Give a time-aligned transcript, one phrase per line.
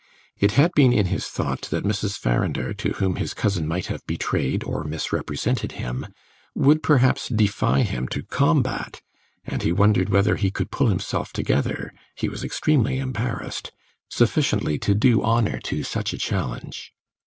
[0.35, 2.17] It had been in his thought that Mrs.
[2.17, 6.07] Farrinder, to whom his cousin might have betrayed or misrepresented him,
[6.55, 9.03] would perhaps defy him to combat,
[9.45, 13.71] and he wondered whether he could pull himself together (he was extremely embarrassed)
[14.09, 16.95] sufficiently to do honour to such a challenge.